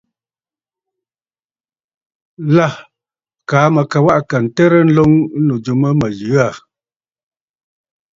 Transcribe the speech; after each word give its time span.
Lâ 2.55 2.67
kaa 3.49 3.67
mə̀ 3.73 3.83
ka 3.91 3.97
waꞌà 4.05 4.27
kà 4.29 4.37
ǹtərə 4.45 4.79
nloŋ 4.87 5.11
ɨnnù 5.37 5.55
jû 5.63 5.73
mə 5.81 5.89
mə̀ 5.99 6.11
yə 6.21 6.29
aà. 6.47 6.53